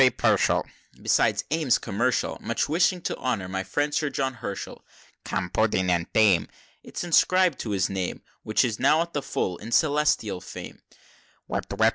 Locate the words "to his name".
7.59-8.23